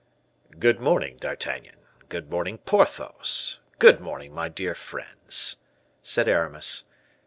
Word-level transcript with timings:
"Good 0.57 0.79
morning, 0.79 1.17
D'Artagnan; 1.17 1.75
good 2.09 2.31
morning, 2.31 2.57
Porthos; 2.57 3.59
good 3.77 3.99
morning, 3.99 4.33
my 4.33 4.49
dear 4.49 4.73
friends," 4.73 5.57
said 6.01 6.27
Aramis. 6.27 6.85